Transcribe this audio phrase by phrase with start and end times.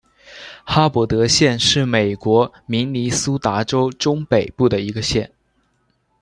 [0.65, 5.31] 哈伯德县是美国明尼苏达州中北部的一个县。